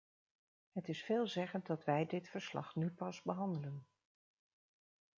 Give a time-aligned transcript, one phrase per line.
[0.71, 3.87] Het is veelzeggend dat wij dit verslag nu pas behandelen.